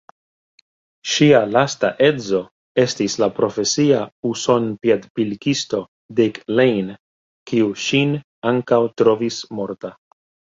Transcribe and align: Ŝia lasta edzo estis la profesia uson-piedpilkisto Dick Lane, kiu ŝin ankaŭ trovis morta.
Ŝia 1.15 1.41
lasta 1.55 1.89
edzo 2.05 2.39
estis 2.83 3.17
la 3.23 3.27
profesia 3.39 3.99
uson-piedpilkisto 4.31 5.83
Dick 6.21 6.41
Lane, 6.61 6.97
kiu 7.53 7.69
ŝin 7.85 8.17
ankaŭ 8.55 8.81
trovis 9.05 9.39
morta. 9.61 9.95